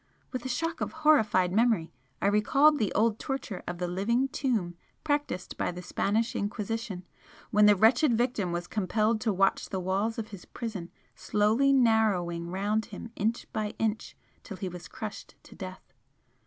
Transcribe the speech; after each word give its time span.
With 0.31 0.43
a 0.45 0.49
shock 0.49 0.81
of 0.81 0.93
horrified 1.05 1.51
memory 1.53 1.93
I 2.23 2.25
recalled 2.25 2.79
the 2.79 2.91
old 2.93 3.19
torture 3.19 3.61
of 3.67 3.77
the 3.77 3.87
'living 3.87 4.29
tomb' 4.29 4.75
practised 5.03 5.57
by 5.59 5.71
the 5.71 5.83
Spanish 5.83 6.35
Inquisition, 6.35 7.05
when 7.51 7.67
the 7.67 7.75
wretched 7.75 8.15
victim 8.17 8.51
was 8.51 8.65
compelled 8.65 9.21
to 9.21 9.31
watch 9.31 9.69
the 9.69 9.79
walls 9.79 10.17
of 10.17 10.29
his 10.29 10.43
prison 10.43 10.89
slowly 11.13 11.71
narrowing 11.71 12.47
round 12.49 12.85
him 12.85 13.11
inch 13.15 13.45
by 13.53 13.75
inch 13.77 14.17
till 14.41 14.57
he 14.57 14.67
was 14.69 14.87
crushed 14.87 15.35
to 15.43 15.53
death. 15.53 15.93